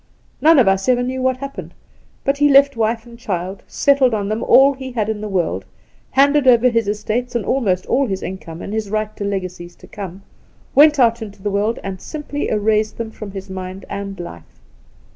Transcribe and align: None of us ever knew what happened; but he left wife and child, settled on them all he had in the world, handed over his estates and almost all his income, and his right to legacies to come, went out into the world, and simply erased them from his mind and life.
None 0.41 0.57
of 0.57 0.67
us 0.67 0.89
ever 0.89 1.03
knew 1.03 1.21
what 1.21 1.37
happened; 1.37 1.75
but 2.23 2.39
he 2.39 2.49
left 2.49 2.75
wife 2.75 3.05
and 3.05 3.19
child, 3.19 3.61
settled 3.67 4.15
on 4.15 4.29
them 4.29 4.41
all 4.41 4.73
he 4.73 4.91
had 4.93 5.09
in 5.09 5.21
the 5.21 5.27
world, 5.29 5.63
handed 6.09 6.47
over 6.47 6.69
his 6.69 6.87
estates 6.87 7.35
and 7.35 7.45
almost 7.45 7.85
all 7.85 8.07
his 8.07 8.23
income, 8.23 8.63
and 8.63 8.73
his 8.73 8.89
right 8.89 9.15
to 9.17 9.23
legacies 9.23 9.75
to 9.75 9.85
come, 9.85 10.23
went 10.73 10.97
out 10.97 11.21
into 11.21 11.43
the 11.43 11.51
world, 11.51 11.77
and 11.83 12.01
simply 12.01 12.49
erased 12.49 12.97
them 12.97 13.11
from 13.11 13.29
his 13.29 13.47
mind 13.47 13.85
and 13.91 14.19
life. 14.19 14.59